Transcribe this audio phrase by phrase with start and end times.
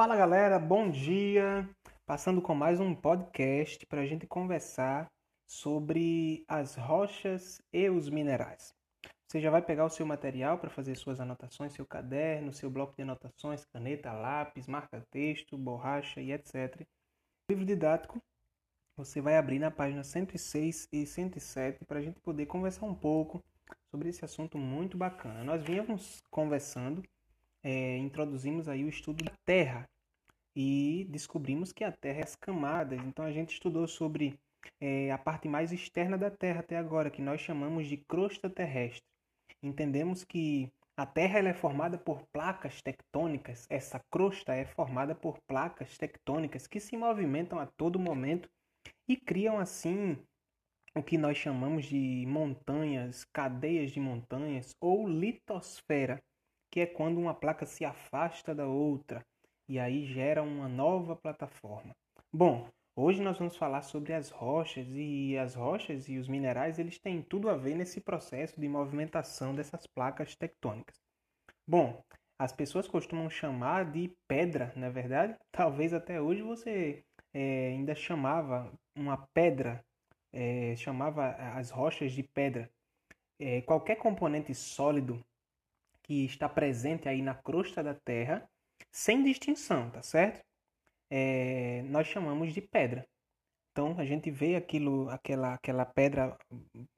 [0.00, 1.68] Fala galera, bom dia!
[2.06, 5.12] Passando com mais um podcast para a gente conversar
[5.46, 8.74] sobre as rochas e os minerais.
[9.28, 12.96] Você já vai pegar o seu material para fazer suas anotações, seu caderno, seu bloco
[12.96, 16.80] de anotações, caneta, lápis, marca-texto, borracha e etc.
[17.50, 18.22] livro didático
[18.96, 23.44] você vai abrir na página 106 e 107 para a gente poder conversar um pouco
[23.90, 25.44] sobre esse assunto muito bacana.
[25.44, 27.02] Nós vínhamos conversando,
[27.62, 29.88] é, introduzimos aí o estudo da Terra
[30.54, 33.00] e descobrimos que a Terra é as camadas.
[33.04, 34.38] Então a gente estudou sobre
[34.80, 39.04] é, a parte mais externa da Terra até agora, que nós chamamos de crosta terrestre.
[39.62, 43.66] Entendemos que a Terra ela é formada por placas tectônicas.
[43.70, 48.48] Essa crosta é formada por placas tectônicas que se movimentam a todo momento
[49.08, 50.18] e criam assim
[50.94, 56.22] o que nós chamamos de montanhas, cadeias de montanhas ou litosfera,
[56.70, 59.24] que é quando uma placa se afasta da outra
[59.68, 61.94] e aí gera uma nova plataforma.
[62.32, 66.98] Bom, hoje nós vamos falar sobre as rochas e as rochas e os minerais, eles
[66.98, 70.96] têm tudo a ver nesse processo de movimentação dessas placas tectônicas.
[71.66, 72.02] Bom,
[72.38, 75.36] as pessoas costumam chamar de pedra, na é verdade?
[75.52, 79.84] Talvez até hoje você é, ainda chamava uma pedra
[80.32, 82.70] é, chamava as rochas de pedra.
[83.38, 85.24] É, qualquer componente sólido
[86.10, 88.44] que está presente aí na crosta da Terra,
[88.90, 90.44] sem distinção, tá certo?
[91.08, 93.06] É, nós chamamos de pedra.
[93.70, 96.36] Então a gente vê aquilo, aquela, aquela pedra,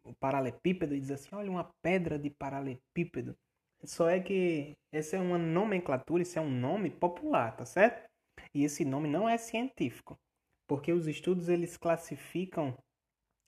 [0.02, 3.36] o paralelepípedo, e diz assim: olha, uma pedra de paralelepípedo.
[3.84, 8.08] Só é que essa é uma nomenclatura, isso é um nome popular, tá certo?
[8.54, 10.18] E esse nome não é científico,
[10.66, 12.74] porque os estudos eles classificam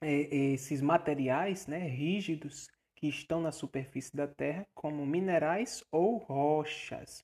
[0.03, 0.13] é,
[0.53, 2.69] esses materiais né, rígidos
[3.05, 7.23] que estão na superfície da Terra como minerais ou rochas.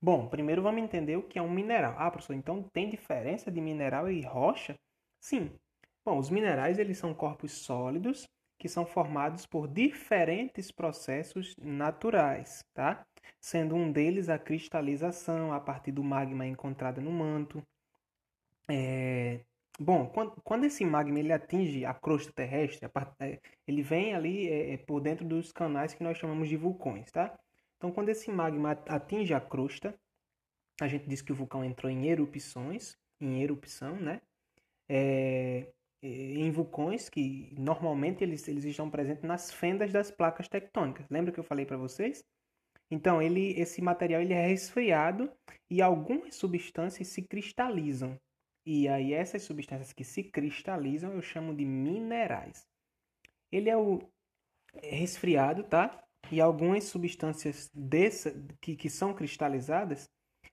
[0.00, 1.96] Bom, primeiro vamos entender o que é um mineral.
[1.98, 4.76] Ah, professor, então tem diferença de mineral e rocha?
[5.20, 5.50] Sim.
[6.04, 13.04] Bom, os minerais eles são corpos sólidos que são formados por diferentes processos naturais, tá?
[13.40, 17.60] Sendo um deles a cristalização a partir do magma encontrado no manto.
[18.70, 19.40] É,
[19.78, 24.48] Bom, quando, quando esse magma ele atinge a crosta terrestre, a é, ele vem ali
[24.48, 27.38] é, é, por dentro dos canais que nós chamamos de vulcões, tá?
[27.76, 29.94] Então, quando esse magma atinge a crosta,
[30.80, 34.22] a gente diz que o vulcão entrou em erupções, em erupção, né?
[34.88, 35.66] É,
[36.02, 41.06] em vulcões que normalmente eles, eles estão presentes nas fendas das placas tectônicas.
[41.10, 42.24] Lembra que eu falei para vocês?
[42.90, 45.30] Então, ele, esse material ele é resfriado
[45.68, 48.18] e algumas substâncias se cristalizam.
[48.66, 52.66] E aí essas substâncias que se cristalizam eu chamo de minerais.
[53.52, 54.00] Ele é o
[54.82, 56.02] resfriado, tá?
[56.32, 60.10] E algumas substâncias dessa, que, que são cristalizadas,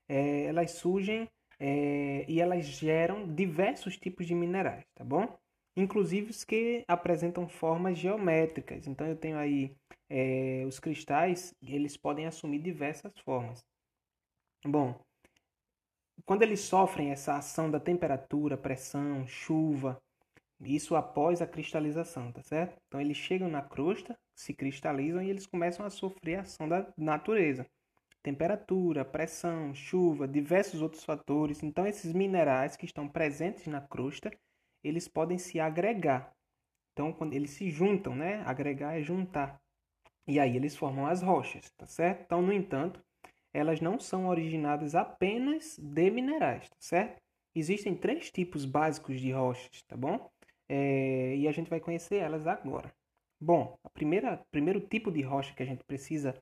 [0.08, 1.28] é, elas surgem
[1.60, 5.36] é, e elas geram diversos tipos de minerais, tá bom?
[5.76, 8.86] Inclusive os que apresentam formas geométricas.
[8.86, 9.76] Então eu tenho aí
[10.08, 13.66] é, os cristais, eles podem assumir diversas formas.
[14.66, 15.04] Bom,
[16.26, 20.02] quando eles sofrem essa ação da temperatura, pressão, chuva,
[20.62, 22.78] isso após a cristalização, tá certo?
[22.88, 26.88] Então eles chegam na crosta, se cristalizam e eles começam a sofrer a ação da
[26.98, 27.66] natureza.
[28.22, 31.62] Temperatura, pressão, chuva, diversos outros fatores.
[31.62, 34.32] Então esses minerais que estão presentes na crosta,
[34.84, 36.34] eles podem se agregar.
[36.94, 38.42] Então quando eles se juntam, né?
[38.46, 39.62] Agregar é juntar.
[40.26, 42.24] E aí eles formam as rochas, tá certo?
[42.24, 43.04] Então, no entanto,
[43.54, 47.22] elas não são originadas apenas de minerais, tá certo?
[47.56, 50.30] Existem três tipos básicos de rochas, tá bom?
[50.68, 52.92] É, e a gente vai conhecer elas agora.
[53.40, 56.36] Bom, a primeira primeiro tipo de rocha que a gente precisa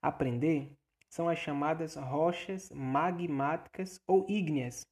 [0.00, 0.72] aprender
[1.10, 4.86] são as chamadas rochas magmáticas ou ígneas.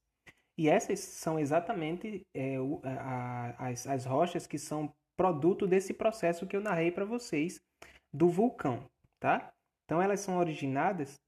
[0.59, 6.57] E essas são exatamente é, a, as, as rochas que são produto desse processo que
[6.57, 7.61] eu narrei para vocês
[8.13, 8.85] do vulcão,
[9.19, 9.53] tá?
[9.85, 11.19] Então elas são originadas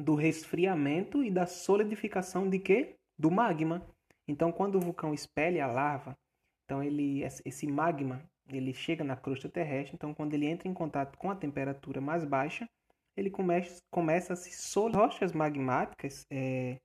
[0.00, 2.96] do resfriamento e da solidificação de quê?
[3.18, 3.86] Do magma.
[4.26, 6.16] Então, quando o vulcão expele a lava,
[6.64, 9.94] então ele esse magma ele chega na crosta terrestre.
[9.94, 12.68] Então, quando ele entra em contato com a temperatura mais baixa,
[13.16, 15.10] ele começa, começa a se solidificar.
[15.10, 16.78] Rochas magmáticas, é,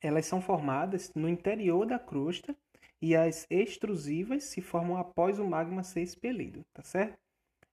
[0.00, 2.56] elas são formadas no interior da crosta
[3.00, 7.18] e as extrusivas se formam após o magma ser expelido, tá certo?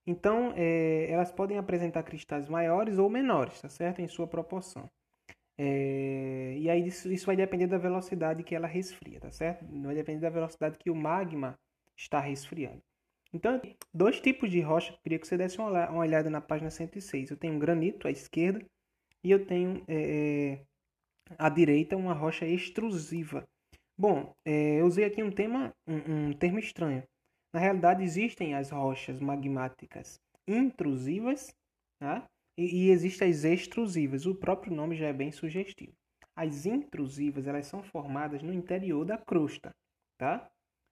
[0.06, 4.02] Então, é, elas podem apresentar cristais maiores ou menores, tá certo?
[4.02, 4.90] Em sua proporção.
[5.58, 9.66] É, e aí isso, isso vai depender da velocidade que ela resfria, tá certo?
[9.82, 11.60] Vai depender da velocidade que o magma
[11.98, 12.82] está resfriando.
[13.34, 13.62] Então,
[13.94, 17.30] dois tipos de rocha, queria que você desse uma, uma olhada na página 106.
[17.30, 18.66] Eu tenho granito à esquerda
[19.24, 20.62] e eu tenho é,
[21.38, 23.48] à direita uma rocha extrusiva.
[23.98, 27.04] Bom, é, eu usei aqui um, tema, um, um termo estranho.
[27.54, 31.54] Na realidade, existem as rochas magmáticas intrusivas
[32.02, 32.24] né?
[32.58, 34.26] e, e existem as extrusivas.
[34.26, 35.94] O próprio nome já é bem sugestivo.
[36.36, 39.72] As intrusivas elas são formadas no interior da crosta,
[40.18, 40.50] tá?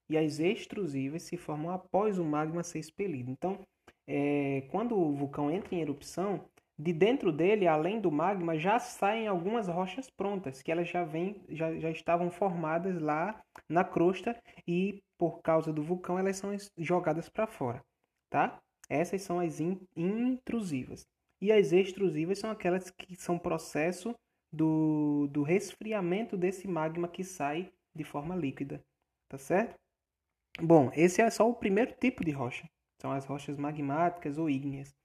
[0.09, 3.31] E as extrusivas se formam após o magma ser expelido.
[3.31, 3.59] Então,
[4.05, 9.27] é, quando o vulcão entra em erupção, de dentro dele, além do magma, já saem
[9.27, 15.01] algumas rochas prontas, que elas já, vem, já, já estavam formadas lá na crosta e,
[15.17, 17.81] por causa do vulcão, elas são jogadas para fora,
[18.29, 18.59] tá?
[18.87, 19.59] Essas são as
[19.95, 21.03] intrusivas.
[21.41, 24.13] E as extrusivas são aquelas que são processo
[24.51, 28.83] do, do resfriamento desse magma que sai de forma líquida,
[29.27, 29.75] tá certo?
[30.61, 32.67] Bom, esse é só o primeiro tipo de rocha,
[33.01, 34.95] são as rochas magmáticas ou ígneas.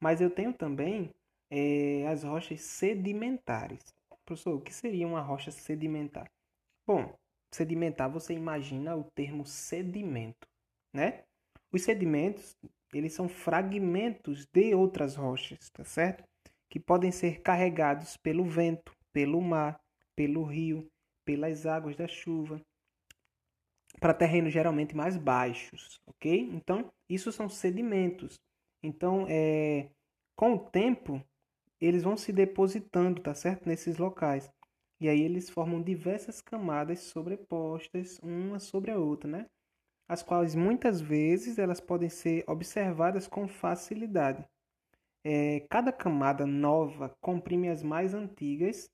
[0.00, 1.10] Mas eu tenho também
[1.52, 3.94] é, as rochas sedimentares.
[4.24, 6.30] Professor, o que seria uma rocha sedimentar?
[6.86, 7.14] Bom,
[7.52, 10.48] sedimentar você imagina o termo sedimento,
[10.94, 11.24] né?
[11.70, 12.56] Os sedimentos,
[12.94, 16.24] eles são fragmentos de outras rochas, tá certo?
[16.70, 19.78] Que podem ser carregados pelo vento, pelo mar,
[20.16, 20.88] pelo rio,
[21.26, 22.62] pelas águas da chuva,
[24.00, 26.48] para terrenos geralmente mais baixos, ok?
[26.52, 28.40] Então, isso são sedimentos.
[28.82, 29.90] Então, é,
[30.34, 31.22] com o tempo,
[31.86, 33.68] eles vão se depositando, tá certo?
[33.68, 34.50] Nesses locais.
[35.00, 39.46] E aí eles formam diversas camadas sobrepostas uma sobre a outra, né?
[40.08, 44.44] As quais muitas vezes elas podem ser observadas com facilidade.
[45.24, 48.90] É, cada camada nova comprime as mais antigas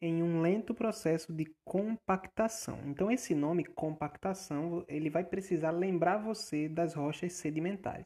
[0.00, 2.78] em um lento processo de compactação.
[2.86, 8.04] Então esse nome compactação, ele vai precisar lembrar você das rochas sedimentares.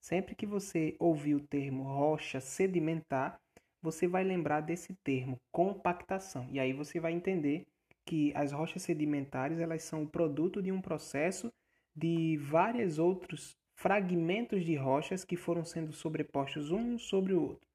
[0.00, 3.38] Sempre que você ouvir o termo rocha sedimentar,
[3.82, 6.48] você vai lembrar desse termo, compactação.
[6.50, 7.66] E aí você vai entender
[8.06, 11.52] que as rochas sedimentares elas são o produto de um processo
[11.94, 17.68] de vários outros fragmentos de rochas que foram sendo sobrepostos um sobre o outro.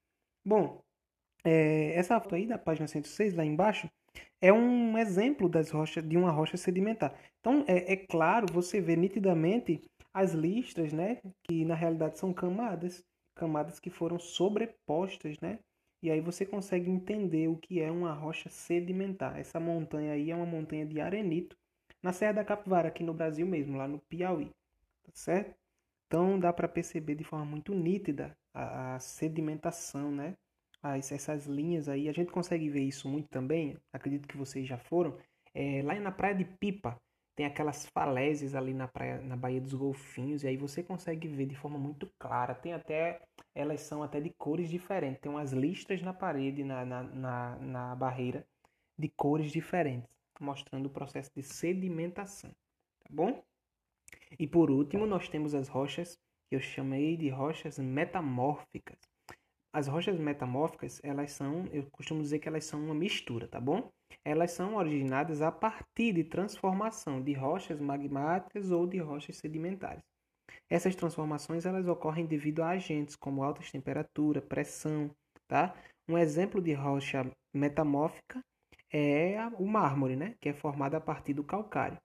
[0.45, 0.81] Bom,
[1.43, 3.89] é, essa foto aí da página 106, lá embaixo,
[4.41, 7.17] é um exemplo das rochas de uma rocha sedimentar.
[7.39, 9.81] Então, é, é claro, você vê nitidamente
[10.13, 13.03] as listras, né, que na realidade são camadas,
[13.35, 15.59] camadas que foram sobrepostas, né,
[16.03, 19.39] e aí você consegue entender o que é uma rocha sedimentar.
[19.39, 21.57] Essa montanha aí é uma montanha de arenito,
[22.01, 24.51] na Serra da Capivara, aqui no Brasil mesmo, lá no Piauí.
[25.01, 25.55] Tá certo?
[26.05, 30.35] Então dá para perceber de forma muito nítida a, a sedimentação, né?
[30.81, 32.09] As, essas linhas aí.
[32.09, 35.17] A gente consegue ver isso muito também, acredito que vocês já foram,
[35.53, 36.99] é, lá na Praia de Pipa,
[37.35, 41.47] tem aquelas falésias ali na praia, na Baía dos Golfinhos, e aí você consegue ver
[41.47, 42.53] de forma muito clara.
[42.53, 43.21] Tem até,
[43.55, 45.19] elas são até de cores diferentes.
[45.21, 48.45] Tem umas listras na parede, na, na, na, na barreira,
[48.97, 50.09] de cores diferentes,
[50.39, 52.51] mostrando o processo de sedimentação.
[52.51, 53.43] Tá bom?
[54.37, 58.97] E por último, nós temos as rochas que eu chamei de rochas metamórficas.
[59.73, 63.89] As rochas metamórficas, elas são, eu costumo dizer que elas são uma mistura, tá bom?
[64.23, 70.03] Elas são originadas a partir de transformação de rochas magmáticas ou de rochas sedimentares.
[70.69, 75.09] Essas transformações elas ocorrem devido a agentes como altas temperaturas, pressão,
[75.47, 75.75] tá?
[76.07, 78.41] Um exemplo de rocha metamórfica
[78.91, 80.35] é o mármore, né?
[80.41, 81.97] Que é formado a partir do calcário.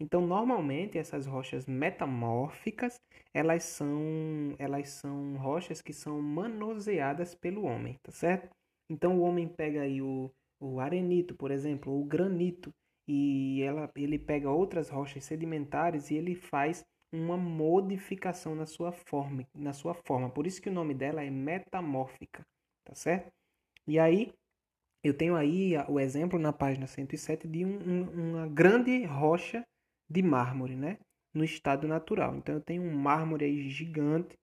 [0.00, 2.96] Então, normalmente essas rochas metamórficas,
[3.32, 8.50] elas são elas são rochas que são manuseadas pelo homem, tá certo?
[8.90, 12.72] Então o homem pega aí o, o arenito, por exemplo, o granito,
[13.08, 19.46] e ela, ele pega outras rochas sedimentares e ele faz uma modificação na sua forma,
[19.54, 20.28] na sua forma.
[20.30, 22.42] Por isso que o nome dela é metamórfica,
[22.84, 23.30] tá certo?
[23.86, 24.32] E aí
[25.04, 29.64] eu tenho aí o exemplo na página 107 de um, um, uma grande rocha
[30.08, 30.98] de mármore, né?
[31.32, 32.36] No estado natural.
[32.36, 34.38] Então eu tenho um mármore aí gigante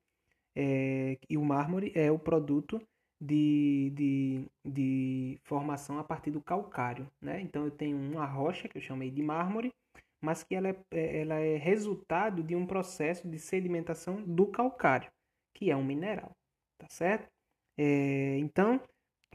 [0.56, 2.82] é, e o mármore é o produto
[3.20, 7.40] de, de, de formação a partir do calcário, né?
[7.42, 9.72] Então eu tenho uma rocha que eu chamei de mármore,
[10.20, 15.12] mas que ela é, é, ela é resultado de um processo de sedimentação do calcário,
[15.54, 16.32] que é um mineral,
[16.78, 17.30] tá certo?
[17.78, 18.82] É, então,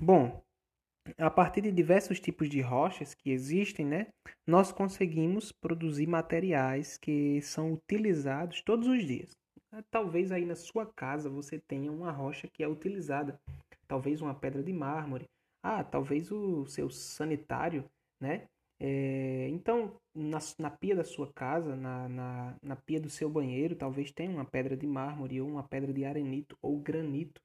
[0.00, 0.42] bom,
[1.18, 4.08] a partir de diversos tipos de rochas que existem, né,
[4.46, 9.30] nós conseguimos produzir materiais que são utilizados todos os dias.
[9.90, 13.38] Talvez aí na sua casa você tenha uma rocha que é utilizada,
[13.86, 15.28] talvez uma pedra de mármore,
[15.62, 17.84] ah, talvez o seu sanitário,
[18.20, 18.46] né?
[18.78, 23.74] É, então, na, na, pia da sua casa, na, na, na pia do seu banheiro,
[23.74, 27.40] talvez tenha uma pedra de mármore ou uma pedra de arenito ou granito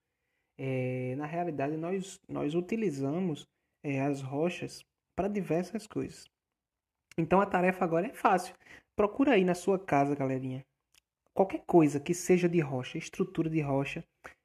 [0.64, 3.48] é, na realidade, nós, nós utilizamos
[3.84, 6.30] é, as rochas para diversas coisas.
[7.18, 8.54] Então a tarefa agora é fácil.
[8.96, 10.64] Procura aí na sua casa, galerinha,
[11.34, 14.04] qualquer coisa que seja de rocha, estrutura de rocha,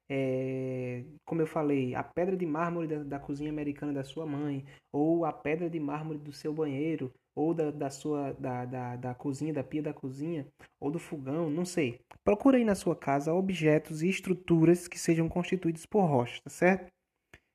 [0.09, 4.65] é, como eu falei, a pedra de mármore da, da, cozinha americana da sua mãe,
[4.91, 9.15] ou a pedra de mármore do seu banheiro, ou da, da sua da, da, da
[9.15, 10.47] cozinha, da pia da cozinha,
[10.79, 11.99] ou do fogão, não sei.
[12.23, 16.91] Procura aí na sua casa objetos e estruturas que sejam constituídos por rocha, tá certo?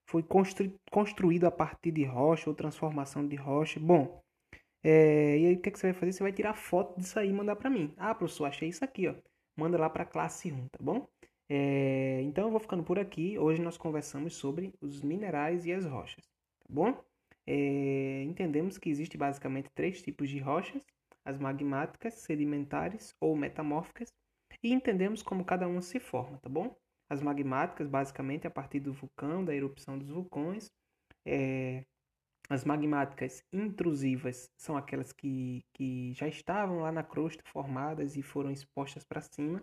[0.09, 3.80] Foi constru, construído a partir de rocha ou transformação de rocha.
[3.80, 4.21] Bom,
[4.85, 6.12] é, e aí o que, que você vai fazer?
[6.12, 7.94] Você vai tirar foto disso aí e mandar para mim.
[7.97, 9.14] Ah, professor, achei isso aqui, ó.
[9.56, 11.09] Manda lá para classe 1, tá bom?
[11.54, 13.38] É, então eu vou ficando por aqui.
[13.38, 16.25] Hoje nós conversamos sobre os minerais e as rochas,
[16.61, 16.99] tá bom?
[17.47, 20.82] É, entendemos que existe basicamente três tipos de rochas:
[21.23, 24.09] as magmáticas, sedimentares ou metamórficas,
[24.62, 26.75] e entendemos como cada uma se forma, tá bom?
[27.11, 30.71] As magmáticas, basicamente, a partir do vulcão, da erupção dos vulcões.
[31.26, 31.85] É,
[32.49, 38.50] as magmáticas intrusivas são aquelas que, que já estavam lá na crosta formadas e foram
[38.50, 39.62] expostas para cima.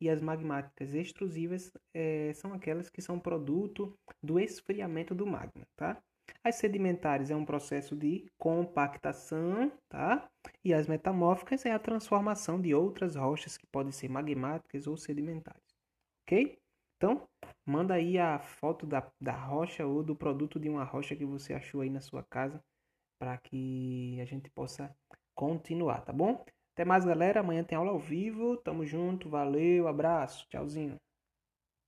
[0.00, 6.00] E as magmáticas extrusivas é, são aquelas que são produto do esfriamento do magma, tá?
[6.44, 10.28] As sedimentares é um processo de compactação, tá?
[10.64, 15.74] E as metamórficas é a transformação de outras rochas que podem ser magmáticas ou sedimentares,
[16.22, 16.58] ok?
[16.96, 17.28] Então,
[17.64, 21.54] manda aí a foto da, da rocha ou do produto de uma rocha que você
[21.54, 22.62] achou aí na sua casa
[23.20, 24.94] para que a gente possa
[25.34, 26.44] continuar, tá bom?
[26.78, 27.40] Até mais, galera.
[27.40, 28.56] Amanhã tem aula ao vivo.
[28.56, 29.28] Tamo junto.
[29.28, 29.88] Valeu.
[29.88, 30.46] Abraço.
[30.48, 30.96] Tchauzinho.